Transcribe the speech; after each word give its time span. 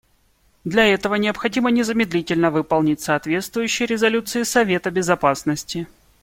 Для 0.63 0.87
этого 0.91 1.13
необходимо 1.13 1.69
незамедлительно 1.69 2.49
выполнить 2.49 3.01
соответствующие 3.01 3.85
резолюции 3.85 4.41
Совета 4.41 4.89
Безопасности. 4.89 5.87